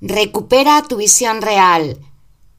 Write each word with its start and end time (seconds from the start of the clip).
Recupera 0.00 0.80
tu 0.88 0.94
visión 0.98 1.42
real. 1.42 1.98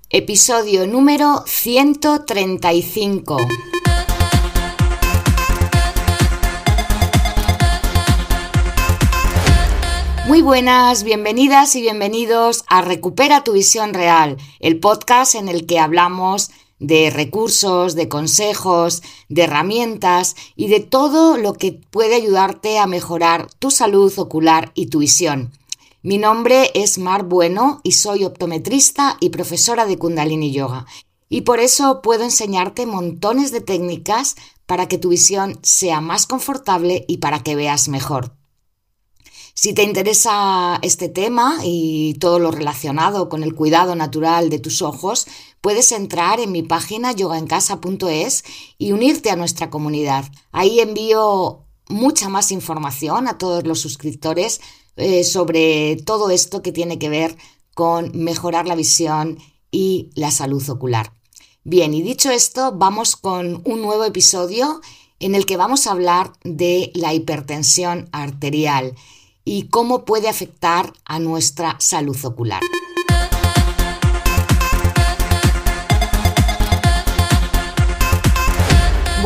Episodio 0.09 0.85
número 0.85 1.45
135. 1.47 3.37
Muy 10.27 10.41
buenas, 10.41 11.05
bienvenidas 11.05 11.77
y 11.77 11.81
bienvenidos 11.81 12.65
a 12.67 12.81
Recupera 12.81 13.45
tu 13.45 13.53
visión 13.53 13.93
real, 13.93 14.35
el 14.59 14.81
podcast 14.81 15.35
en 15.35 15.47
el 15.47 15.65
que 15.65 15.79
hablamos 15.79 16.51
de 16.79 17.09
recursos, 17.09 17.95
de 17.95 18.09
consejos, 18.09 19.01
de 19.29 19.43
herramientas 19.43 20.35
y 20.57 20.67
de 20.67 20.81
todo 20.81 21.37
lo 21.37 21.53
que 21.53 21.71
puede 21.71 22.15
ayudarte 22.15 22.79
a 22.79 22.85
mejorar 22.85 23.47
tu 23.59 23.71
salud 23.71 24.11
ocular 24.19 24.73
y 24.75 24.87
tu 24.87 24.99
visión. 24.99 25.53
Mi 26.01 26.17
nombre 26.17 26.71
es 26.75 26.97
Mar 26.97 27.23
Bueno 27.23 27.81
y 27.83 27.91
soy 27.91 28.23
optometrista 28.23 29.17
y 29.19 29.31
profesora 29.31 29.85
de 29.85 29.97
Kundalini 29.97 30.53
Yoga. 30.53 30.85
Y 31.27 31.41
por 31.41 31.59
eso 31.59 32.01
puedo 32.01 32.23
enseñarte 32.23 32.85
montones 32.85 33.51
de 33.51 33.59
técnicas 33.59 34.35
para 34.65 34.87
que 34.87 34.97
tu 34.97 35.09
visión 35.09 35.59
sea 35.61 35.99
más 35.99 36.25
confortable 36.25 37.03
y 37.09 37.17
para 37.17 37.43
que 37.43 37.57
veas 37.57 37.89
mejor. 37.89 38.33
Si 39.53 39.73
te 39.73 39.83
interesa 39.83 40.79
este 40.83 41.09
tema 41.09 41.57
y 41.65 42.13
todo 42.13 42.39
lo 42.39 42.51
relacionado 42.51 43.27
con 43.27 43.43
el 43.43 43.53
cuidado 43.53 43.93
natural 43.93 44.49
de 44.49 44.59
tus 44.59 44.81
ojos, 44.81 45.27
puedes 45.59 45.91
entrar 45.91 46.39
en 46.39 46.53
mi 46.53 46.63
página 46.63 47.11
yogaencasa.es 47.11 48.45
y 48.77 48.93
unirte 48.93 49.31
a 49.31 49.35
nuestra 49.35 49.69
comunidad. 49.69 50.23
Ahí 50.53 50.79
envío 50.79 51.65
mucha 51.89 52.29
más 52.29 52.51
información 52.53 53.27
a 53.27 53.37
todos 53.37 53.65
los 53.65 53.81
suscriptores 53.81 54.61
eh, 54.99 55.23
sobre 55.23 55.95
todo 56.05 56.29
esto 56.29 56.61
que 56.61 56.71
tiene 56.71 56.99
que 56.99 57.09
ver 57.09 57.35
con 57.73 58.11
mejorar 58.13 58.67
la 58.67 58.75
visión 58.75 59.39
y 59.71 60.09
la 60.15 60.31
salud 60.31 60.67
ocular. 60.69 61.13
Bien, 61.63 61.93
y 61.93 62.01
dicho 62.01 62.31
esto, 62.31 62.73
vamos 62.73 63.15
con 63.15 63.61
un 63.65 63.81
nuevo 63.81 64.03
episodio 64.05 64.81
en 65.19 65.35
el 65.35 65.45
que 65.45 65.57
vamos 65.57 65.87
a 65.87 65.91
hablar 65.91 66.33
de 66.43 66.91
la 66.95 67.13
hipertensión 67.13 68.09
arterial 68.11 68.95
y 69.45 69.67
cómo 69.69 70.05
puede 70.05 70.29
afectar 70.29 70.93
a 71.05 71.19
nuestra 71.19 71.75
salud 71.79 72.17
ocular. 72.23 72.61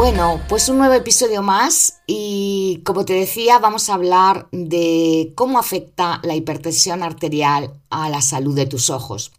Bueno, 0.04 0.42
pues 0.50 0.68
un 0.68 0.80
nuevo 0.80 0.96
episodio 0.96 1.42
más 1.42 2.02
y 2.08 2.82
como 2.84 3.06
te 3.06 3.14
decía 3.14 3.60
vamos 3.60 3.88
a 3.88 3.94
hablar 3.94 4.50
de 4.52 5.32
cómo 5.34 5.58
afecta 5.58 6.20
la 6.24 6.36
hipertensión 6.36 7.04
arterial 7.04 7.80
a 7.90 8.10
la 8.10 8.22
salud 8.22 8.54
de 8.54 8.66
tus 8.66 8.90
ojos. 8.90 9.32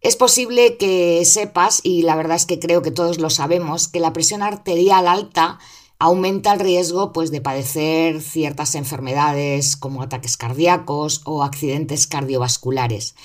Es 0.00 0.14
posible 0.14 0.76
que 0.76 1.24
sepas, 1.24 1.80
y 1.82 2.02
la 2.02 2.14
verdad 2.14 2.36
es 2.36 2.46
que 2.46 2.60
creo 2.60 2.80
que 2.80 2.92
todos 2.92 3.18
lo 3.18 3.28
sabemos, 3.28 3.88
que 3.88 3.98
la 3.98 4.12
presión 4.12 4.40
arterial 4.40 5.08
alta 5.08 5.58
aumenta 5.98 6.52
el 6.52 6.60
riesgo 6.60 7.12
pues, 7.12 7.32
de 7.32 7.40
padecer 7.40 8.22
ciertas 8.22 8.76
enfermedades 8.76 9.76
como 9.76 10.00
ataques 10.00 10.36
cardíacos 10.36 11.22
o 11.24 11.42
accidentes 11.42 12.06
cardiovasculares. 12.06 13.16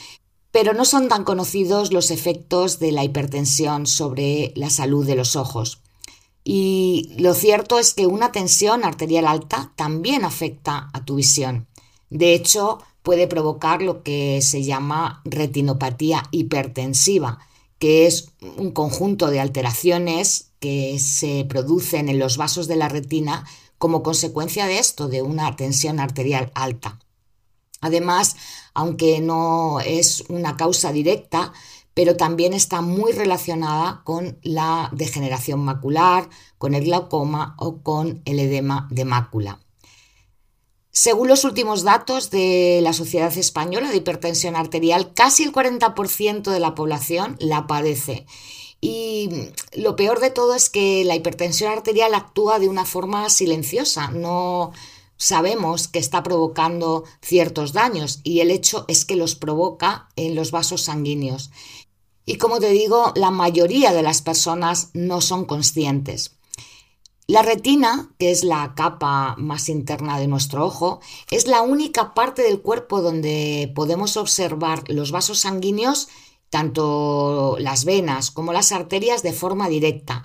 Pero 0.49 0.73
no 0.73 0.85
son 0.85 1.07
tan 1.07 1.23
conocidos 1.23 1.93
los 1.93 2.09
efectos 2.09 2.79
de 2.79 2.93
la 2.93 3.03
hipertensión 3.03 3.85
sobre 3.85 4.53
la 4.55 4.71
salud 4.71 5.05
de 5.05 5.15
los 5.15 5.35
ojos. 5.35 5.80
Y 6.43 7.13
lo 7.17 7.33
cierto 7.33 7.77
es 7.77 7.93
que 7.93 8.07
una 8.07 8.31
tensión 8.31 8.83
arterial 8.83 9.27
alta 9.27 9.71
también 9.75 10.25
afecta 10.25 10.89
a 10.93 11.05
tu 11.05 11.15
visión. 11.15 11.67
De 12.09 12.33
hecho, 12.33 12.79
puede 13.03 13.27
provocar 13.27 13.81
lo 13.81 14.03
que 14.03 14.41
se 14.41 14.63
llama 14.63 15.21
retinopatía 15.25 16.23
hipertensiva, 16.31 17.39
que 17.79 18.05
es 18.05 18.29
un 18.57 18.71
conjunto 18.71 19.29
de 19.29 19.39
alteraciones 19.39 20.51
que 20.59 20.99
se 20.99 21.45
producen 21.45 22.09
en 22.09 22.19
los 22.19 22.37
vasos 22.37 22.67
de 22.67 22.75
la 22.75 22.89
retina 22.89 23.45
como 23.77 24.03
consecuencia 24.03 24.67
de 24.67 24.77
esto, 24.77 25.07
de 25.07 25.23
una 25.23 25.55
tensión 25.55 25.99
arterial 25.99 26.51
alta. 26.53 26.99
Además, 27.81 28.35
aunque 28.75 29.19
no 29.21 29.79
es 29.79 30.23
una 30.29 30.55
causa 30.55 30.91
directa, 30.91 31.51
pero 31.93 32.15
también 32.15 32.53
está 32.53 32.81
muy 32.81 33.11
relacionada 33.11 34.01
con 34.03 34.37
la 34.43 34.89
degeneración 34.93 35.59
macular, 35.59 36.29
con 36.57 36.73
el 36.73 36.85
glaucoma 36.85 37.55
o 37.57 37.81
con 37.81 38.21
el 38.25 38.39
edema 38.39 38.87
de 38.91 39.05
mácula. 39.05 39.59
Según 40.91 41.29
los 41.29 41.45
últimos 41.45 41.83
datos 41.83 42.31
de 42.31 42.79
la 42.83 42.91
Sociedad 42.91 43.35
Española 43.37 43.89
de 43.89 43.97
Hipertensión 43.97 44.57
Arterial, 44.57 45.13
casi 45.13 45.43
el 45.43 45.53
40% 45.53 46.51
de 46.51 46.59
la 46.59 46.75
población 46.75 47.37
la 47.39 47.65
padece. 47.65 48.25
Y 48.81 49.29
lo 49.73 49.95
peor 49.95 50.19
de 50.19 50.31
todo 50.31 50.55
es 50.55 50.69
que 50.69 51.05
la 51.05 51.15
hipertensión 51.15 51.71
arterial 51.71 52.15
actúa 52.15 52.57
de 52.57 52.67
una 52.67 52.83
forma 52.83 53.29
silenciosa, 53.29 54.09
no 54.09 54.71
sabemos 55.17 55.87
que 55.87 55.99
está 55.99 56.23
provocando 56.23 57.03
ciertos 57.21 57.73
daños 57.73 58.21
y 58.23 58.39
el 58.39 58.49
hecho 58.49 58.85
es 58.87 59.05
que 59.05 59.15
los 59.15 59.35
provoca 59.35 60.09
en 60.15 60.33
los 60.33 60.49
vasos 60.49 60.81
sanguíneos. 60.81 61.51
Y 62.31 62.37
como 62.37 62.61
te 62.61 62.69
digo, 62.69 63.11
la 63.15 63.29
mayoría 63.29 63.91
de 63.91 64.03
las 64.03 64.21
personas 64.21 64.91
no 64.93 65.19
son 65.19 65.43
conscientes. 65.43 66.37
La 67.27 67.41
retina, 67.41 68.15
que 68.19 68.31
es 68.31 68.45
la 68.45 68.73
capa 68.73 69.35
más 69.37 69.67
interna 69.67 70.17
de 70.17 70.27
nuestro 70.27 70.65
ojo, 70.65 71.01
es 71.29 71.45
la 71.45 71.61
única 71.61 72.13
parte 72.13 72.41
del 72.41 72.61
cuerpo 72.61 73.01
donde 73.01 73.69
podemos 73.75 74.15
observar 74.15 74.85
los 74.87 75.11
vasos 75.11 75.41
sanguíneos, 75.41 76.07
tanto 76.49 77.57
las 77.59 77.83
venas 77.83 78.31
como 78.31 78.53
las 78.53 78.71
arterias, 78.71 79.23
de 79.23 79.33
forma 79.33 79.67
directa. 79.67 80.23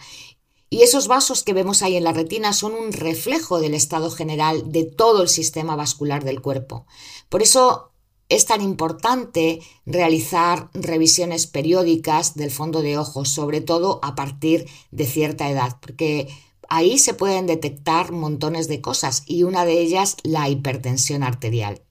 Y 0.70 0.82
esos 0.82 1.08
vasos 1.08 1.42
que 1.42 1.54
vemos 1.54 1.82
ahí 1.82 1.96
en 1.96 2.04
la 2.04 2.12
retina 2.12 2.52
son 2.52 2.74
un 2.74 2.92
reflejo 2.92 3.58
del 3.58 3.74
estado 3.74 4.12
general 4.12 4.70
de 4.70 4.84
todo 4.84 5.22
el 5.22 5.28
sistema 5.28 5.74
vascular 5.74 6.22
del 6.22 6.40
cuerpo. 6.40 6.86
Por 7.28 7.42
eso 7.42 7.95
es 8.28 8.47
tan 8.47 8.60
importante 8.60 9.60
realizar 9.84 10.70
revisiones 10.75 11.47
periódicas 11.47 12.34
del 12.34 12.50
fondo 12.50 12.82
de 12.82 12.98
ojos, 12.98 13.28
sobre 13.28 13.60
todo 13.60 14.00
a 14.03 14.14
partir 14.14 14.66
de 14.91 15.06
cierta 15.06 15.48
edad, 15.50 15.78
porque 15.81 16.28
ahí 16.69 16.98
se 16.98 17.15
pueden 17.15 17.47
detectar 17.47 18.12
montones 18.12 18.69
de 18.69 18.81
cosas 18.81 19.22
y 19.26 19.44
una 19.44 19.65
de 19.65 19.81
ellas 19.81 20.16
la 20.22 20.48
hipertensión 20.48 21.22
arterial. 21.22 21.82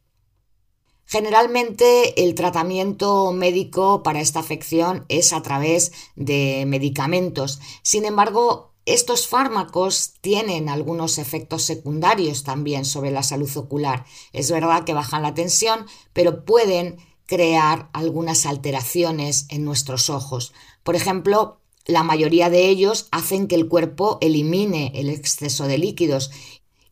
Generalmente 1.07 2.24
el 2.24 2.34
tratamiento 2.34 3.31
médico 3.31 4.01
para 4.01 4.22
esta 4.22 4.40
afección 4.40 5.06
es 5.07 5.34
a 5.34 5.41
través 5.44 5.91
de 6.16 6.66
medicamentos. 6.68 7.59
Sin 7.84 8.06
embargo, 8.06 8.75
estos 8.85 9.28
fármacos 9.28 10.13
tienen 10.22 10.69
algunos 10.69 11.18
efectos 11.18 11.63
secundarios 11.63 12.44
también 12.44 12.85
sobre 12.85 13.09
la 13.09 13.23
salud 13.23 13.50
ocular. 13.57 14.06
Es 14.31 14.51
verdad 14.51 14.84
que 14.84 14.94
bajan 14.94 15.23
la 15.23 15.34
tensión, 15.34 15.88
pero 16.13 16.46
pueden 16.46 16.97
crear 17.25 17.90
algunas 17.94 18.45
alteraciones 18.45 19.47
en 19.50 19.66
nuestros 19.66 20.12
ojos. 20.12 20.53
Por 20.84 20.95
ejemplo, 20.95 21.59
la 21.85 22.03
mayoría 22.03 22.51
de 22.51 22.68
ellos 22.68 23.07
hacen 23.12 23.47
que 23.47 23.56
el 23.56 23.68
cuerpo 23.68 24.19
elimine 24.22 24.91
el 24.95 25.09
exceso 25.09 25.66
de 25.66 25.79
líquidos. 25.79 26.29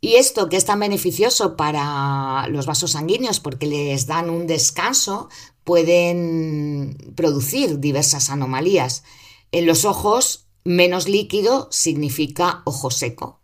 Y 0.02 0.16
esto 0.16 0.50
que 0.50 0.58
es 0.58 0.66
tan 0.66 0.80
beneficioso 0.80 1.56
para 1.56 2.48
los 2.50 2.66
vasos 2.66 2.92
sanguíneos 2.92 3.40
porque 3.40 3.68
les 3.68 4.08
dan 4.08 4.32
un 4.32 4.48
descanso, 4.48 5.30
pueden 5.64 7.14
producir 7.16 7.80
diversas 7.80 8.32
anomalías. 8.32 9.04
En 9.52 9.68
los 9.68 9.86
ojos 9.86 10.43
Menos 10.66 11.10
líquido 11.10 11.68
significa 11.72 12.62
ojo 12.66 12.90
seco. 12.90 13.42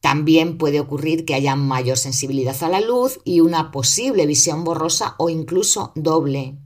También 0.00 0.58
puede 0.58 0.80
ocurrir 0.80 1.24
que 1.24 1.34
haya 1.34 1.56
mayor 1.56 1.96
sensibilidad 1.96 2.62
a 2.62 2.68
la 2.68 2.82
luz 2.82 3.20
y 3.24 3.40
una 3.40 3.70
posible 3.70 4.26
visión 4.26 4.62
borrosa 4.62 5.14
o 5.16 5.30
incluso 5.30 5.92
doble. 5.94 6.58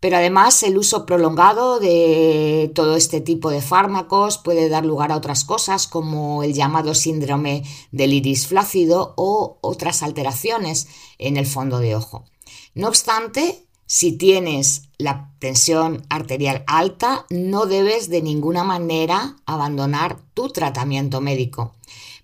Pero 0.00 0.18
además 0.18 0.62
el 0.62 0.76
uso 0.76 1.06
prolongado 1.06 1.80
de 1.80 2.70
todo 2.74 2.96
este 2.96 3.22
tipo 3.22 3.48
de 3.48 3.62
fármacos 3.62 4.36
puede 4.36 4.68
dar 4.68 4.84
lugar 4.84 5.12
a 5.12 5.16
otras 5.16 5.46
cosas 5.46 5.86
como 5.86 6.42
el 6.42 6.52
llamado 6.52 6.94
síndrome 6.94 7.62
del 7.90 8.12
iris 8.12 8.46
flácido 8.46 9.14
o 9.16 9.56
otras 9.62 10.02
alteraciones 10.02 10.88
en 11.16 11.38
el 11.38 11.46
fondo 11.46 11.78
de 11.78 11.96
ojo. 11.96 12.26
No 12.74 12.88
obstante, 12.88 13.63
si 13.86 14.12
tienes 14.12 14.88
la 14.98 15.30
tensión 15.38 16.06
arterial 16.08 16.64
alta, 16.66 17.26
no 17.30 17.66
debes 17.66 18.08
de 18.08 18.22
ninguna 18.22 18.64
manera 18.64 19.36
abandonar 19.46 20.18
tu 20.34 20.48
tratamiento 20.48 21.20
médico. 21.20 21.74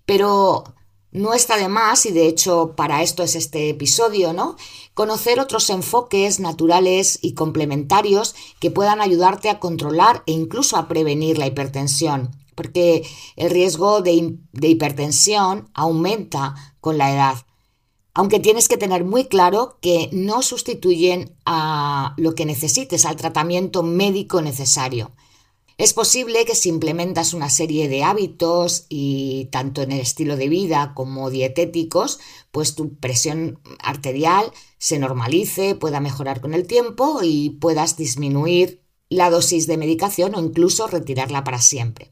Pero 0.05 0.63
no 1.11 1.33
está 1.33 1.57
de 1.57 1.67
más, 1.67 2.05
y 2.05 2.11
de 2.11 2.27
hecho 2.27 2.73
para 2.75 3.03
esto 3.03 3.21
es 3.21 3.35
este 3.35 3.69
episodio, 3.69 4.33
¿no? 4.33 4.55
Conocer 4.93 5.39
otros 5.39 5.69
enfoques 5.69 6.39
naturales 6.39 7.19
y 7.21 7.33
complementarios 7.33 8.33
que 8.59 8.71
puedan 8.71 9.01
ayudarte 9.01 9.49
a 9.49 9.59
controlar 9.59 10.23
e 10.25 10.31
incluso 10.31 10.77
a 10.77 10.87
prevenir 10.87 11.37
la 11.37 11.47
hipertensión, 11.47 12.31
porque 12.55 13.05
el 13.35 13.49
riesgo 13.49 14.01
de, 14.01 14.37
de 14.53 14.67
hipertensión 14.69 15.69
aumenta 15.73 16.75
con 16.79 16.97
la 16.97 17.13
edad. 17.13 17.35
Aunque 18.13 18.39
tienes 18.39 18.67
que 18.67 18.77
tener 18.77 19.05
muy 19.05 19.25
claro 19.25 19.77
que 19.81 20.09
no 20.11 20.41
sustituyen 20.41 21.35
a 21.45 22.13
lo 22.17 22.35
que 22.35 22.45
necesites, 22.45 23.05
al 23.05 23.15
tratamiento 23.15 23.83
médico 23.83 24.41
necesario. 24.41 25.11
Es 25.77 25.93
posible 25.93 26.45
que 26.45 26.53
si 26.53 26.69
implementas 26.69 27.33
una 27.33 27.49
serie 27.49 27.87
de 27.87 28.03
hábitos 28.03 28.85
y 28.87 29.45
tanto 29.51 29.81
en 29.81 29.91
el 29.91 29.99
estilo 29.99 30.37
de 30.37 30.47
vida 30.47 30.91
como 30.93 31.31
dietéticos, 31.31 32.19
pues 32.51 32.75
tu 32.75 32.95
presión 32.97 33.59
arterial 33.79 34.51
se 34.77 34.99
normalice, 34.99 35.73
pueda 35.73 35.99
mejorar 35.99 36.39
con 36.39 36.53
el 36.53 36.67
tiempo 36.67 37.21
y 37.23 37.51
puedas 37.51 37.97
disminuir 37.97 38.83
la 39.09 39.29
dosis 39.29 39.65
de 39.65 39.77
medicación 39.77 40.35
o 40.35 40.39
incluso 40.39 40.85
retirarla 40.85 41.43
para 41.43 41.59
siempre. 41.59 42.11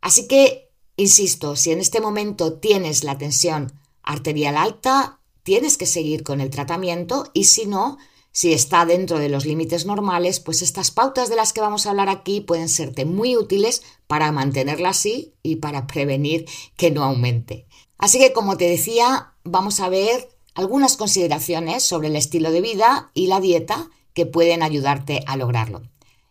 Así 0.00 0.28
que, 0.28 0.70
insisto, 0.96 1.56
si 1.56 1.72
en 1.72 1.80
este 1.80 2.00
momento 2.00 2.54
tienes 2.60 3.02
la 3.02 3.18
tensión 3.18 3.72
arterial 4.02 4.56
alta, 4.56 5.21
tienes 5.42 5.78
que 5.78 5.86
seguir 5.86 6.22
con 6.22 6.40
el 6.40 6.50
tratamiento 6.50 7.30
y 7.32 7.44
si 7.44 7.66
no, 7.66 7.98
si 8.32 8.52
está 8.52 8.86
dentro 8.86 9.18
de 9.18 9.28
los 9.28 9.44
límites 9.44 9.84
normales, 9.84 10.40
pues 10.40 10.62
estas 10.62 10.90
pautas 10.90 11.28
de 11.28 11.36
las 11.36 11.52
que 11.52 11.60
vamos 11.60 11.86
a 11.86 11.90
hablar 11.90 12.08
aquí 12.08 12.40
pueden 12.40 12.68
serte 12.68 13.04
muy 13.04 13.36
útiles 13.36 13.82
para 14.06 14.32
mantenerla 14.32 14.90
así 14.90 15.34
y 15.42 15.56
para 15.56 15.86
prevenir 15.86 16.46
que 16.76 16.90
no 16.90 17.04
aumente. 17.04 17.66
Así 17.98 18.18
que, 18.18 18.32
como 18.32 18.56
te 18.56 18.68
decía, 18.68 19.34
vamos 19.44 19.80
a 19.80 19.88
ver 19.88 20.30
algunas 20.54 20.96
consideraciones 20.96 21.82
sobre 21.82 22.08
el 22.08 22.16
estilo 22.16 22.50
de 22.50 22.60
vida 22.60 23.10
y 23.14 23.26
la 23.26 23.40
dieta 23.40 23.90
que 24.14 24.26
pueden 24.26 24.62
ayudarte 24.62 25.22
a 25.26 25.36
lograrlo. 25.36 25.82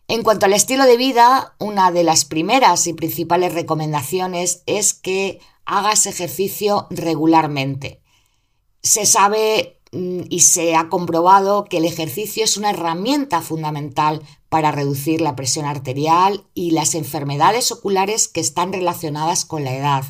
En 0.08 0.22
cuanto 0.22 0.46
al 0.46 0.52
estilo 0.52 0.84
de 0.84 0.96
vida, 0.96 1.54
una 1.58 1.90
de 1.90 2.04
las 2.04 2.24
primeras 2.24 2.86
y 2.86 2.92
principales 2.92 3.54
recomendaciones 3.54 4.62
es 4.66 4.92
que 4.92 5.40
hagas 5.64 6.06
ejercicio 6.06 6.86
regularmente. 6.90 8.01
Se 8.82 9.06
sabe 9.06 9.78
mm, 9.92 10.22
y 10.28 10.40
se 10.40 10.74
ha 10.74 10.88
comprobado 10.88 11.64
que 11.64 11.78
el 11.78 11.84
ejercicio 11.84 12.44
es 12.44 12.56
una 12.56 12.70
herramienta 12.70 13.40
fundamental 13.40 14.22
para 14.48 14.70
reducir 14.70 15.20
la 15.20 15.36
presión 15.36 15.64
arterial 15.64 16.44
y 16.54 16.72
las 16.72 16.94
enfermedades 16.94 17.72
oculares 17.72 18.28
que 18.28 18.40
están 18.40 18.72
relacionadas 18.72 19.44
con 19.44 19.64
la 19.64 19.74
edad. 19.74 20.04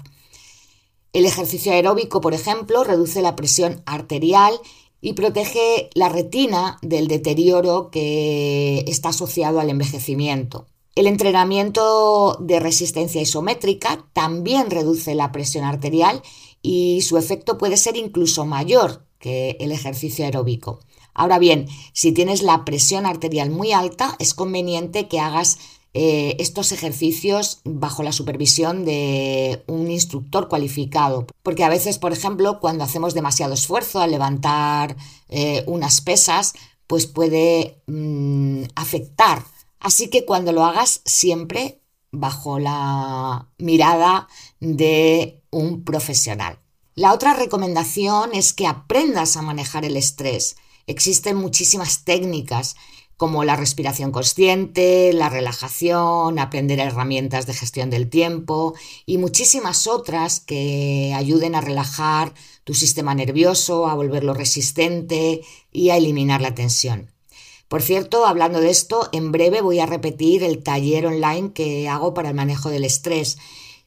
El 1.13 1.27
ejercicio 1.27 1.73
aeróbico, 1.73 2.21
por 2.21 2.33
ejemplo, 2.33 2.85
reduce 2.85 3.21
la 3.21 3.37
presión 3.37 3.83
arterial 3.85 4.59
y 5.03 5.13
protege 5.13 5.91
la 5.95 6.09
retina 6.09 6.79
del 6.81 7.09
deterioro 7.09 7.91
que 7.91 8.85
está 8.87 9.11
asociado 9.11 9.61
al 9.61 9.69
envejecimiento. 9.69 10.67
El 10.95 11.07
entrenamiento 11.07 12.37
de 12.41 12.61
resistencia 12.61 13.21
isométrica 13.21 14.07
también 14.13 14.71
reduce 14.71 15.15
la 15.15 15.33
presión 15.33 15.65
arterial 15.65 16.23
y 16.63 17.03
su 17.03 17.19
efecto 17.19 17.59
puede 17.59 17.77
ser 17.77 17.97
incluso 17.97 18.47
mayor 18.47 19.05
que 19.19 19.57
el 19.61 19.73
ejercicio 19.73 20.25
aeróbico. 20.25 20.81
Ahora 21.15 21.39
bien, 21.39 21.69
si 21.93 22.13
tienes 22.13 22.43
la 22.43 22.65
presión 22.65 23.05
arterial 23.05 23.51
muy 23.51 23.73
alta, 23.73 24.17
es 24.19 24.33
conveniente 24.33 25.09
que 25.09 25.21
hagas 25.21 25.59
eh, 25.95 26.37
estos 26.39 26.73
ejercicios 26.73 27.61
bajo 27.65 28.03
la 28.03 28.13
supervisión 28.13 28.87
de 28.87 29.63
un 29.67 29.91
instructor 29.91 30.49
cualificado. 30.49 31.27
Porque 31.43 31.65
a 31.65 31.69
veces, 31.69 31.99
por 31.99 32.13
ejemplo, 32.13 32.61
cuando 32.61 32.85
hacemos 32.85 33.13
demasiado 33.13 33.53
esfuerzo 33.53 34.01
al 34.01 34.11
levantar 34.11 34.97
eh, 35.29 35.65
unas 35.67 36.01
pesas, 36.01 36.55
pues 36.87 37.07
puede 37.07 37.83
mm, 37.87 38.65
afectar. 38.75 39.45
Así 39.81 40.09
que 40.09 40.25
cuando 40.25 40.53
lo 40.53 40.65
hagas 40.65 41.03
siempre 41.05 41.81
bajo 42.11 42.59
la 42.59 43.49
mirada 43.59 44.29
de 44.63 45.43
un 45.51 45.83
profesional. 45.83 46.61
La 46.95 47.13
otra 47.13 47.35
recomendación 47.35 48.31
es 48.33 48.53
que 48.53 48.69
aprendas 48.69 49.37
a 49.37 49.43
manejar 49.43 49.85
el 49.85 49.97
estrés. 49.97 50.57
Existen 50.87 51.37
muchísimas 51.37 52.05
técnicas 52.05 52.77
como 53.17 53.45
la 53.45 53.57
respiración 53.57 54.13
consciente, 54.13 55.13
la 55.13 55.29
relajación, 55.29 56.39
aprender 56.39 56.79
herramientas 56.79 57.47
de 57.47 57.55
gestión 57.55 57.91
del 57.91 58.09
tiempo 58.09 58.75
y 59.05 59.19
muchísimas 59.19 59.89
otras 59.89 60.39
que 60.39 61.13
ayuden 61.17 61.57
a 61.57 61.61
relajar 61.61 62.33
tu 62.63 62.75
sistema 62.75 63.15
nervioso, 63.17 63.89
a 63.89 63.95
volverlo 63.95 64.33
resistente 64.33 65.43
y 65.73 65.91
a 65.91 65.97
eliminar 65.97 66.41
la 66.41 66.55
tensión. 66.55 67.11
Por 67.67 67.83
cierto, 67.83 68.27
hablando 68.27 68.61
de 68.61 68.71
esto, 68.71 69.09
en 69.13 69.33
breve 69.33 69.61
voy 69.61 69.81
a 69.81 69.87
repetir 69.87 70.45
el 70.45 70.63
taller 70.63 71.07
online 71.07 71.53
que 71.53 71.89
hago 71.89 72.15
para 72.15 72.29
el 72.29 72.35
manejo 72.35 72.71
del 72.71 72.85
estrés 72.85 73.39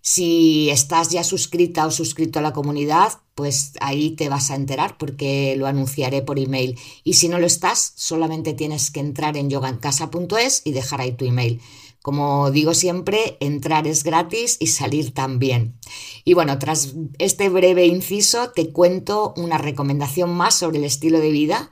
si 0.08 0.70
estás 0.70 1.10
ya 1.10 1.24
suscrita 1.24 1.88
o 1.88 1.90
suscrito 1.90 2.38
a 2.38 2.44
la 2.44 2.54
comunidad, 2.54 3.14
pues 3.34 3.72
ahí 3.82 4.12
te 4.12 4.30
vas 4.30 4.52
a 4.52 4.56
enterar 4.56 5.00
porque 5.00 5.56
lo 5.58 5.66
anunciaré 5.66 6.22
por 6.22 6.38
email. 6.38 6.78
Y 7.04 7.14
si 7.14 7.28
no 7.28 7.40
lo 7.40 7.48
estás, 7.48 7.94
solamente 7.96 8.54
tienes 8.54 8.92
que 8.92 9.00
entrar 9.00 9.36
en 9.36 9.50
yogancasa.es 9.50 10.62
y 10.64 10.74
dejar 10.74 11.02
ahí 11.02 11.14
tu 11.14 11.26
email. 11.26 11.60
Como 12.04 12.52
digo 12.52 12.76
siempre, 12.76 13.36
entrar 13.40 13.88
es 13.88 14.04
gratis 14.04 14.58
y 14.60 14.68
salir 14.68 15.12
también. 15.12 15.80
Y 16.24 16.36
bueno, 16.36 16.60
tras 16.60 16.94
este 17.18 17.50
breve 17.50 17.88
inciso, 17.88 18.52
te 18.52 18.72
cuento 18.72 19.34
una 19.38 19.58
recomendación 19.58 20.30
más 20.30 20.54
sobre 20.54 20.78
el 20.78 20.84
estilo 20.84 21.20
de 21.20 21.32
vida 21.32 21.72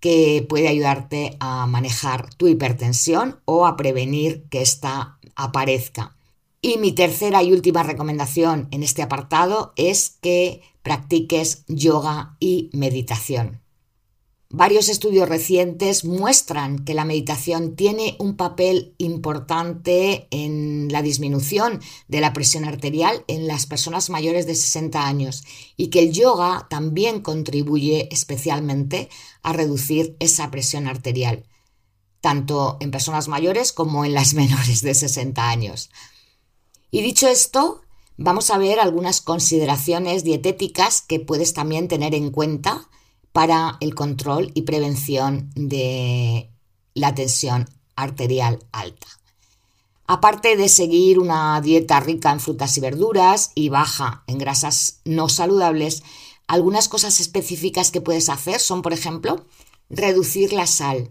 que 0.00 0.44
puede 0.48 0.66
ayudarte 0.66 1.36
a 1.38 1.68
manejar 1.68 2.34
tu 2.34 2.48
hipertensión 2.48 3.38
o 3.44 3.66
a 3.66 3.76
prevenir 3.76 4.48
que 4.50 4.62
ésta 4.62 5.20
aparezca. 5.36 6.16
Y 6.64 6.78
mi 6.78 6.92
tercera 6.92 7.42
y 7.42 7.52
última 7.52 7.82
recomendación 7.82 8.68
en 8.70 8.84
este 8.84 9.02
apartado 9.02 9.72
es 9.74 10.16
que 10.22 10.62
practiques 10.84 11.64
yoga 11.66 12.36
y 12.38 12.70
meditación. 12.72 13.60
Varios 14.48 14.88
estudios 14.88 15.28
recientes 15.28 16.04
muestran 16.04 16.84
que 16.84 16.94
la 16.94 17.04
meditación 17.04 17.74
tiene 17.74 18.16
un 18.20 18.36
papel 18.36 18.94
importante 18.98 20.28
en 20.30 20.86
la 20.92 21.02
disminución 21.02 21.80
de 22.06 22.20
la 22.20 22.32
presión 22.32 22.64
arterial 22.64 23.24
en 23.26 23.48
las 23.48 23.66
personas 23.66 24.08
mayores 24.08 24.46
de 24.46 24.54
60 24.54 25.04
años 25.04 25.42
y 25.76 25.88
que 25.88 25.98
el 25.98 26.12
yoga 26.12 26.68
también 26.70 27.22
contribuye 27.22 28.08
especialmente 28.12 29.08
a 29.42 29.52
reducir 29.52 30.16
esa 30.20 30.48
presión 30.52 30.86
arterial, 30.86 31.44
tanto 32.20 32.76
en 32.80 32.92
personas 32.92 33.26
mayores 33.26 33.72
como 33.72 34.04
en 34.04 34.14
las 34.14 34.34
menores 34.34 34.82
de 34.82 34.94
60 34.94 35.48
años. 35.48 35.90
Y 36.94 37.00
dicho 37.00 37.26
esto, 37.26 37.80
vamos 38.18 38.50
a 38.50 38.58
ver 38.58 38.78
algunas 38.78 39.22
consideraciones 39.22 40.24
dietéticas 40.24 41.00
que 41.00 41.20
puedes 41.20 41.54
también 41.54 41.88
tener 41.88 42.14
en 42.14 42.30
cuenta 42.30 42.86
para 43.32 43.78
el 43.80 43.94
control 43.94 44.50
y 44.52 44.62
prevención 44.62 45.50
de 45.54 46.50
la 46.92 47.14
tensión 47.14 47.66
arterial 47.96 48.58
alta. 48.72 49.06
Aparte 50.06 50.54
de 50.58 50.68
seguir 50.68 51.18
una 51.18 51.58
dieta 51.62 51.98
rica 52.00 52.30
en 52.30 52.40
frutas 52.40 52.76
y 52.76 52.80
verduras 52.80 53.52
y 53.54 53.70
baja 53.70 54.22
en 54.26 54.36
grasas 54.36 55.00
no 55.06 55.30
saludables, 55.30 56.02
algunas 56.46 56.90
cosas 56.90 57.20
específicas 57.20 57.90
que 57.90 58.02
puedes 58.02 58.28
hacer 58.28 58.60
son, 58.60 58.82
por 58.82 58.92
ejemplo, 58.92 59.46
reducir 59.88 60.52
la 60.52 60.66
sal. 60.66 61.10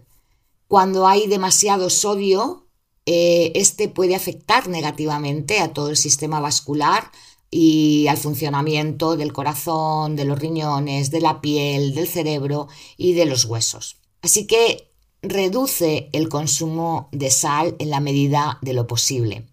Cuando 0.68 1.08
hay 1.08 1.26
demasiado 1.26 1.90
sodio, 1.90 2.61
eh, 3.06 3.52
este 3.54 3.88
puede 3.88 4.14
afectar 4.14 4.68
negativamente 4.68 5.60
a 5.60 5.72
todo 5.72 5.90
el 5.90 5.96
sistema 5.96 6.40
vascular 6.40 7.10
y 7.50 8.06
al 8.08 8.16
funcionamiento 8.16 9.16
del 9.16 9.32
corazón, 9.32 10.16
de 10.16 10.24
los 10.24 10.38
riñones, 10.38 11.10
de 11.10 11.20
la 11.20 11.40
piel, 11.40 11.94
del 11.94 12.08
cerebro 12.08 12.68
y 12.96 13.12
de 13.12 13.26
los 13.26 13.44
huesos. 13.44 13.96
Así 14.22 14.46
que 14.46 14.90
reduce 15.20 16.08
el 16.12 16.28
consumo 16.28 17.08
de 17.12 17.30
sal 17.30 17.76
en 17.78 17.90
la 17.90 18.00
medida 18.00 18.58
de 18.62 18.72
lo 18.72 18.86
posible. 18.86 19.46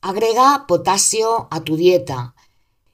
Agrega 0.00 0.66
potasio 0.66 1.48
a 1.50 1.62
tu 1.62 1.76
dieta 1.76 2.34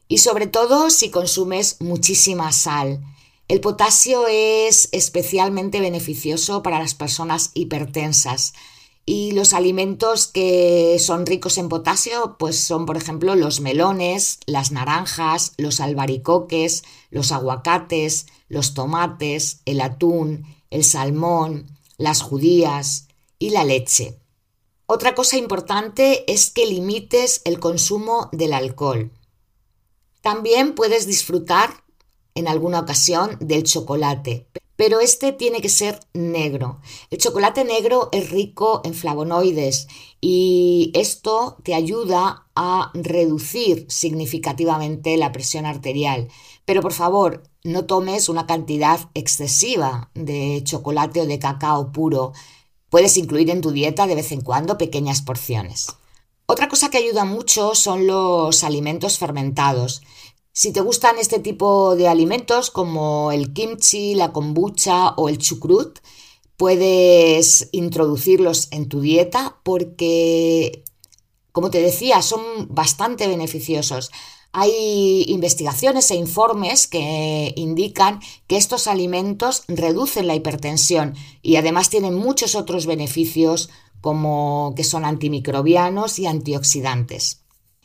y 0.09 0.19
sobre 0.19 0.47
todo 0.47 0.91
si 0.91 1.11
consumes 1.11 1.77
muchísima 1.81 2.53
sal. 2.53 3.03
El 3.49 3.61
potasio 3.61 4.27
es 4.29 4.89
especialmente 4.93 5.81
beneficioso 5.81 6.63
para 6.63 6.79
las 6.79 6.95
personas 6.95 7.51
hipertensas, 7.55 8.55
y 9.05 9.33
los 9.33 9.53
alimentos 9.53 10.29
que 10.29 10.97
son 11.01 11.27
ricos 11.27 11.59
en 11.59 11.69
potasio, 11.69 12.37
pues 12.39 12.59
son, 12.59 12.87
por 12.87 12.97
ejemplo, 12.97 13.35
los 13.35 13.61
melones, 13.61 14.39
las 14.47 14.71
naranjas, 14.71 15.55
los 15.57 15.81
albaricoques, 15.81 16.85
los 17.11 17.33
aguacates, 17.33 18.27
los 18.49 18.75
tomates, 18.75 19.61
el 19.65 19.81
atún, 19.81 20.47
el 20.71 20.85
salmón, 20.85 21.67
las 21.97 22.23
judías 22.23 23.09
y 23.39 23.51
la 23.51 23.65
leche. 23.65 24.19
Otra 24.87 25.15
cosa 25.15 25.37
importante 25.37 26.31
es 26.31 26.51
que 26.51 26.67
limites 26.67 27.43
el 27.45 27.59
consumo 27.59 28.29
del 28.33 28.53
alcohol. 28.53 29.11
También 30.21 30.75
puedes 30.75 31.07
disfrutar 31.07 31.83
en 32.35 32.47
alguna 32.47 32.81
ocasión 32.81 33.37
del 33.41 33.65
chocolate, 33.65 34.47
pero 34.83 34.99
este 34.99 35.31
tiene 35.31 35.61
que 35.61 35.69
ser 35.69 36.01
negro. 36.13 36.81
El 37.09 37.19
chocolate 37.19 37.63
negro 37.63 38.09
es 38.11 38.31
rico 38.31 38.81
en 38.83 38.95
flavonoides 38.95 39.87
y 40.21 40.91
esto 40.93 41.57
te 41.63 41.77
ayuda 41.77 42.49
a 42.57 42.91
reducir 42.93 43.87
significativamente 43.89 45.17
la 45.17 45.31
presión 45.31 45.67
arterial. 45.67 46.27
Pero 46.65 46.83
por 46.83 46.93
favor, 46.93 47.45
no 47.63 47.85
tomes 47.85 48.29
una 48.29 48.49
cantidad 48.49 48.99
excesiva 49.15 50.11
de 50.15 50.63
chocolate 50.65 51.21
o 51.21 51.27
de 51.27 51.39
cacao 51.39 51.93
puro. 51.93 52.33
Puedes 52.91 53.17
incluir 53.17 53.51
en 53.51 53.61
tu 53.61 53.71
dieta 53.71 54.09
de 54.09 54.17
vez 54.17 54.33
en 54.33 54.41
cuando 54.41 54.79
pequeñas 54.79 55.23
porciones. 55.23 55.95
Otra 56.47 56.69
cosa 56.69 56.91
que 56.91 56.99
ayuda 56.99 57.25
mucho 57.25 57.77
son 57.77 58.09
los 58.09 58.65
alimentos 58.65 59.17
fermentados. 59.17 60.03
Si 60.55 60.71
te 60.71 60.83
gustan 60.83 61.17
este 61.19 61.39
tipo 61.39 61.97
de 61.97 62.09
alimentos 62.09 62.71
como 62.71 63.33
el 63.33 63.55
kimchi, 63.55 64.15
la 64.15 64.33
kombucha 64.33 65.15
o 65.17 65.31
el 65.31 65.39
chucrut, 65.39 66.01
puedes 66.59 67.71
introducirlos 67.73 68.69
en 68.71 68.87
tu 68.91 69.01
dieta 69.01 69.61
porque, 69.63 70.85
como 71.53 71.71
te 71.71 71.81
decía, 71.81 72.21
son 72.21 72.43
bastante 72.69 73.29
beneficiosos. 73.29 74.11
Hay 74.53 75.25
investigaciones 75.29 76.11
e 76.11 76.17
informes 76.17 76.87
que 76.87 77.55
indican 77.57 78.21
que 78.47 78.59
estos 78.59 78.89
alimentos 78.89 79.65
reducen 79.69 80.27
la 80.27 80.35
hipertensión 80.35 81.15
y 81.41 81.57
además 81.57 81.89
tienen 81.89 82.15
muchos 82.15 82.57
otros 82.57 82.85
beneficios 82.85 83.71
como 84.03 84.75
que 84.77 84.85
son 84.85 85.07
antimicrobianos 85.07 86.19
y 86.19 86.27
antioxidantes. 86.27 87.41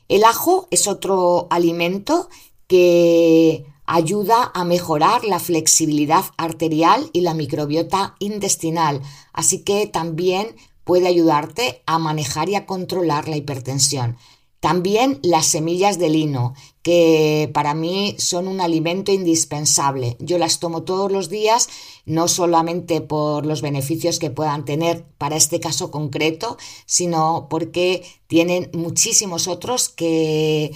El 0.10 0.26
ajo 0.26 0.68
es 0.70 0.88
otro 0.88 1.48
alimento 1.50 2.28
que 2.68 3.66
ayuda 3.86 4.52
a 4.54 4.66
mejorar 4.66 5.24
la 5.24 5.40
flexibilidad 5.40 6.26
arterial 6.38 7.10
y 7.14 7.22
la 7.22 7.34
microbiota 7.34 8.16
intestinal, 8.20 9.02
así 9.34 9.64
que 9.64 9.88
también 9.88 10.56
puede 10.84 11.08
ayudarte 11.08 11.82
a 11.86 11.98
manejar 11.98 12.50
y 12.50 12.56
a 12.56 12.66
controlar 12.66 13.28
la 13.28 13.38
hipertensión. 13.38 14.18
También 14.60 15.20
las 15.22 15.46
semillas 15.46 16.00
de 16.00 16.10
lino, 16.10 16.56
que 16.82 17.50
para 17.54 17.76
mí 17.76 18.16
son 18.18 18.48
un 18.48 18.60
alimento 18.60 19.12
indispensable. 19.12 20.18
Yo 20.20 20.40
las 20.40 20.60
tomo 20.60 20.82
todos 20.82 21.12
los 21.12 21.30
días, 21.30 21.70
no 22.06 22.28
solamente 22.28 23.02
por 23.02 23.46
los 23.46 23.62
beneficios 23.62 24.18
que 24.18 24.32
puedan 24.32 24.66
tener 24.66 25.06
para 25.18 25.36
este 25.36 25.60
caso 25.60 25.92
concreto, 25.92 26.58
sino 26.88 27.48
porque 27.50 28.04
tienen 28.26 28.72
muchísimos 28.74 29.48
otros 29.48 29.90
que 29.90 30.72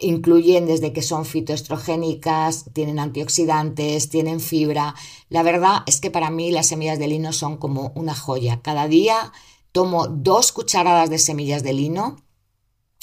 incluyen 0.00 0.66
desde 0.66 0.92
que 0.92 1.02
son 1.02 1.24
fitoestrogénicas, 1.24 2.66
tienen 2.72 2.98
antioxidantes, 2.98 4.08
tienen 4.08 4.40
fibra. 4.40 4.94
La 5.28 5.42
verdad 5.42 5.82
es 5.86 6.00
que 6.00 6.10
para 6.10 6.30
mí 6.30 6.50
las 6.50 6.68
semillas 6.68 6.98
de 6.98 7.08
lino 7.08 7.32
son 7.32 7.58
como 7.58 7.92
una 7.94 8.14
joya. 8.14 8.60
Cada 8.62 8.88
día 8.88 9.32
tomo 9.72 10.06
dos 10.08 10.52
cucharadas 10.52 11.10
de 11.10 11.18
semillas 11.18 11.62
de 11.62 11.74
lino 11.74 12.16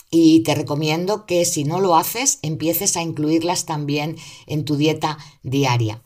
y 0.09 0.41
te 0.41 0.55
recomiendo 0.55 1.25
que 1.25 1.45
si 1.45 1.63
no 1.63 1.79
lo 1.79 1.95
haces 1.95 2.39
empieces 2.41 2.97
a 2.97 3.01
incluirlas 3.01 3.65
también 3.65 4.17
en 4.47 4.65
tu 4.65 4.75
dieta 4.75 5.17
diaria. 5.43 6.01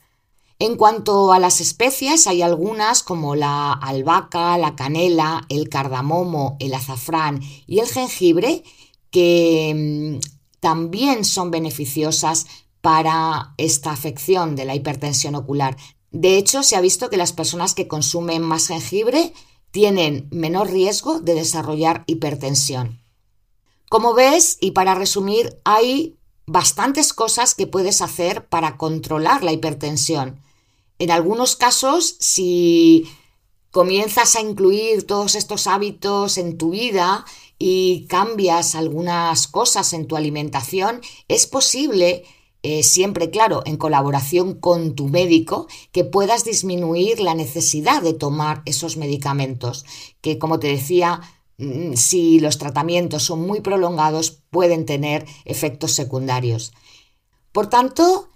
En 0.62 0.76
cuanto 0.76 1.32
a 1.32 1.40
las 1.40 1.62
especias, 1.62 2.28
hay 2.28 2.42
algunas 2.42 3.02
como 3.02 3.36
la 3.36 3.72
albahaca, 3.72 4.58
la 4.58 4.76
canela, 4.76 5.46
el 5.48 5.70
cardamomo, 5.70 6.58
el 6.60 6.74
azafrán 6.74 7.42
y 7.66 7.80
el 7.80 7.88
jengibre 7.88 8.64
que 9.10 10.20
mm, 10.20 10.39
también 10.60 11.26
son 11.26 11.52
beneficiosas 11.52 12.48
para 12.82 13.54
esta 13.58 13.92
afección 13.92 14.56
de 14.56 14.66
la 14.66 14.76
hipertensión 14.76 15.36
ocular. 15.36 15.78
De 16.12 16.38
hecho, 16.38 16.64
se 16.64 16.76
ha 16.76 16.82
visto 16.82 17.10
que 17.10 17.18
las 17.18 17.34
personas 17.34 17.74
que 17.74 17.88
consumen 17.88 18.42
más 18.42 18.68
jengibre 18.68 19.34
tienen 19.72 20.28
menor 20.32 20.72
riesgo 20.72 21.20
de 21.20 21.36
desarrollar 21.36 22.04
hipertensión. 22.08 23.02
Como 23.90 24.14
ves, 24.14 24.58
y 24.62 24.72
para 24.72 24.96
resumir, 24.96 25.60
hay 25.64 26.18
bastantes 26.46 27.14
cosas 27.14 27.54
que 27.54 27.68
puedes 27.68 28.02
hacer 28.02 28.48
para 28.48 28.78
controlar 28.78 29.44
la 29.44 29.52
hipertensión. 29.52 30.40
En 30.98 31.12
algunos 31.12 31.56
casos, 31.56 32.16
si 32.20 33.10
comienzas 33.72 34.36
a 34.36 34.42
incluir 34.42 35.06
todos 35.06 35.36
estos 35.36 35.68
hábitos 35.68 36.38
en 36.38 36.58
tu 36.58 36.72
vida 36.72 37.26
y 37.60 38.08
cambias 38.08 38.74
algunas 38.74 39.48
cosas 39.48 39.94
en 39.94 40.08
tu 40.08 40.16
alimentación, 40.16 41.02
es 41.28 41.46
posible, 41.46 42.24
eh, 42.64 42.82
siempre 42.82 43.30
claro, 43.30 43.62
en 43.66 43.78
colaboración 43.78 44.56
con 44.56 44.96
tu 44.96 45.10
médico, 45.10 45.68
que 45.92 46.06
puedas 46.06 46.46
disminuir 46.46 47.20
la 47.20 47.36
necesidad 47.36 48.02
de 48.02 48.14
tomar 48.14 48.64
esos 48.66 48.98
medicamentos, 48.98 49.86
que 50.22 50.40
como 50.40 50.60
te 50.60 50.68
decía, 50.68 51.22
Mm, 51.60 51.96
si 51.96 52.40
los 52.40 52.58
tratamientos 52.58 53.24
son 53.24 53.46
muy 53.46 53.60
prolongados, 53.60 54.32
pueden 54.50 54.86
tener 54.86 55.26
efectos 55.44 55.92
secundarios. 55.92 56.72
Por 57.52 57.68
tanto, 57.68 58.30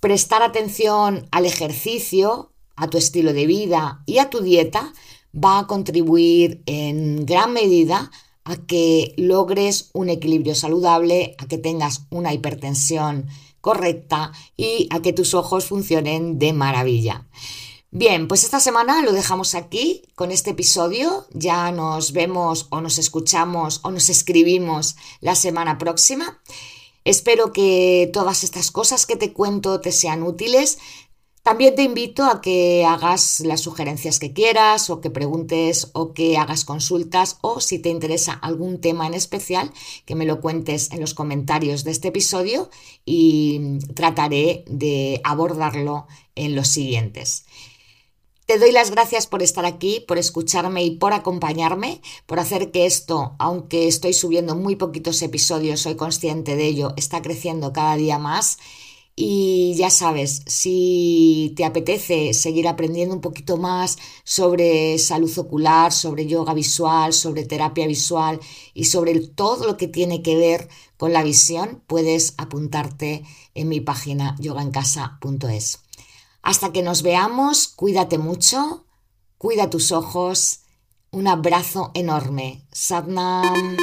prestar 0.00 0.42
atención 0.42 1.28
al 1.30 1.44
ejercicio, 1.44 2.52
a 2.74 2.88
tu 2.88 2.96
estilo 2.96 3.34
de 3.34 3.46
vida 3.46 4.02
y 4.06 4.18
a 4.18 4.30
tu 4.30 4.40
dieta 4.40 4.94
va 5.32 5.58
a 5.58 5.66
contribuir 5.66 6.62
en 6.64 7.26
gran 7.26 7.52
medida 7.52 8.10
a 8.44 8.56
que 8.56 9.14
logres 9.16 9.90
un 9.92 10.08
equilibrio 10.10 10.54
saludable, 10.54 11.34
a 11.38 11.46
que 11.46 11.58
tengas 11.58 12.06
una 12.10 12.32
hipertensión 12.32 13.26
correcta 13.60 14.32
y 14.56 14.88
a 14.90 15.00
que 15.00 15.12
tus 15.12 15.34
ojos 15.34 15.64
funcionen 15.64 16.38
de 16.38 16.52
maravilla. 16.52 17.26
Bien, 17.90 18.26
pues 18.26 18.42
esta 18.42 18.58
semana 18.58 19.02
lo 19.02 19.12
dejamos 19.12 19.54
aquí 19.54 20.02
con 20.16 20.32
este 20.32 20.50
episodio. 20.50 21.26
Ya 21.32 21.70
nos 21.70 22.12
vemos 22.12 22.66
o 22.70 22.80
nos 22.80 22.98
escuchamos 22.98 23.80
o 23.84 23.92
nos 23.92 24.08
escribimos 24.08 24.96
la 25.20 25.36
semana 25.36 25.78
próxima. 25.78 26.42
Espero 27.04 27.52
que 27.52 28.10
todas 28.12 28.42
estas 28.42 28.70
cosas 28.70 29.06
que 29.06 29.14
te 29.14 29.32
cuento 29.32 29.80
te 29.80 29.92
sean 29.92 30.24
útiles. 30.24 30.78
También 31.44 31.74
te 31.74 31.82
invito 31.82 32.24
a 32.24 32.40
que 32.40 32.86
hagas 32.86 33.40
las 33.40 33.60
sugerencias 33.60 34.18
que 34.18 34.32
quieras 34.32 34.88
o 34.88 35.02
que 35.02 35.10
preguntes 35.10 35.90
o 35.92 36.14
que 36.14 36.38
hagas 36.38 36.64
consultas 36.64 37.36
o 37.42 37.60
si 37.60 37.78
te 37.78 37.90
interesa 37.90 38.32
algún 38.32 38.80
tema 38.80 39.06
en 39.06 39.12
especial, 39.12 39.70
que 40.06 40.14
me 40.14 40.24
lo 40.24 40.40
cuentes 40.40 40.90
en 40.90 41.02
los 41.02 41.12
comentarios 41.12 41.84
de 41.84 41.90
este 41.90 42.08
episodio 42.08 42.70
y 43.04 43.78
trataré 43.92 44.64
de 44.68 45.20
abordarlo 45.22 46.06
en 46.34 46.56
los 46.56 46.68
siguientes. 46.68 47.44
Te 48.46 48.58
doy 48.58 48.72
las 48.72 48.90
gracias 48.90 49.26
por 49.26 49.42
estar 49.42 49.66
aquí, 49.66 50.02
por 50.08 50.16
escucharme 50.16 50.82
y 50.82 50.92
por 50.92 51.12
acompañarme, 51.12 52.00
por 52.24 52.40
hacer 52.40 52.70
que 52.70 52.86
esto, 52.86 53.36
aunque 53.38 53.86
estoy 53.86 54.14
subiendo 54.14 54.56
muy 54.56 54.76
poquitos 54.76 55.20
episodios, 55.20 55.80
soy 55.80 55.96
consciente 55.96 56.56
de 56.56 56.64
ello, 56.64 56.94
está 56.96 57.20
creciendo 57.20 57.74
cada 57.74 57.96
día 57.96 58.18
más. 58.18 58.56
Y 59.16 59.74
ya 59.76 59.90
sabes, 59.90 60.42
si 60.46 61.52
te 61.56 61.64
apetece 61.64 62.34
seguir 62.34 62.66
aprendiendo 62.66 63.14
un 63.14 63.20
poquito 63.20 63.56
más 63.56 63.96
sobre 64.24 64.98
salud 64.98 65.30
ocular, 65.38 65.92
sobre 65.92 66.26
yoga 66.26 66.52
visual, 66.52 67.12
sobre 67.12 67.44
terapia 67.44 67.86
visual 67.86 68.40
y 68.72 68.84
sobre 68.84 69.20
todo 69.20 69.66
lo 69.66 69.76
que 69.76 69.86
tiene 69.86 70.22
que 70.22 70.34
ver 70.34 70.68
con 70.96 71.12
la 71.12 71.22
visión, 71.22 71.82
puedes 71.86 72.34
apuntarte 72.38 73.24
en 73.54 73.68
mi 73.68 73.80
página 73.80 74.34
yogaencasa.es. 74.40 75.78
Hasta 76.42 76.72
que 76.72 76.82
nos 76.82 77.02
veamos, 77.02 77.68
cuídate 77.68 78.18
mucho, 78.18 78.84
cuida 79.38 79.70
tus 79.70 79.92
ojos, 79.92 80.60
un 81.12 81.28
abrazo 81.28 81.92
enorme. 81.94 82.66
Sadnam. 82.72 83.76